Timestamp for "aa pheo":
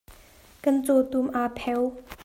1.39-1.83